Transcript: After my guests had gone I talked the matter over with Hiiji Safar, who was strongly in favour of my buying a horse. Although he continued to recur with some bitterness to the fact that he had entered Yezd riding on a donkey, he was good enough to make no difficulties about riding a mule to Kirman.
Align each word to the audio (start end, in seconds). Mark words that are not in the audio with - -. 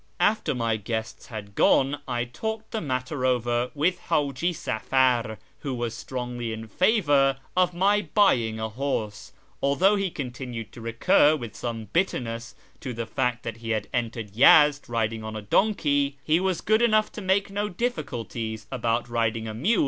After 0.19 0.55
my 0.55 0.77
guests 0.77 1.27
had 1.27 1.53
gone 1.53 1.99
I 2.07 2.25
talked 2.25 2.71
the 2.71 2.81
matter 2.81 3.23
over 3.23 3.69
with 3.75 3.99
Hiiji 4.09 4.51
Safar, 4.55 5.37
who 5.59 5.75
was 5.75 5.93
strongly 5.95 6.51
in 6.51 6.67
favour 6.67 7.37
of 7.55 7.75
my 7.75 8.01
buying 8.15 8.59
a 8.59 8.67
horse. 8.67 9.31
Although 9.61 9.97
he 9.97 10.09
continued 10.09 10.71
to 10.71 10.81
recur 10.81 11.35
with 11.35 11.55
some 11.55 11.85
bitterness 11.93 12.55
to 12.79 12.93
the 12.95 13.05
fact 13.05 13.43
that 13.43 13.57
he 13.57 13.69
had 13.69 13.89
entered 13.93 14.31
Yezd 14.31 14.89
riding 14.89 15.23
on 15.23 15.35
a 15.35 15.41
donkey, 15.43 16.17
he 16.23 16.39
was 16.39 16.61
good 16.61 16.81
enough 16.81 17.11
to 17.11 17.21
make 17.21 17.51
no 17.51 17.69
difficulties 17.69 18.65
about 18.71 19.07
riding 19.07 19.47
a 19.47 19.53
mule 19.53 19.71
to 19.71 19.75
Kirman. 19.75 19.79